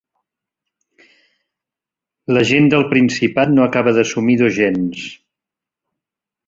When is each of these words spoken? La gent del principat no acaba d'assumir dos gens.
La 2.35 2.43
gent 2.53 2.71
del 2.73 2.89
principat 2.95 3.55
no 3.59 3.67
acaba 3.69 3.95
d'assumir 4.01 4.41
dos 4.45 4.59
gens. 4.61 5.09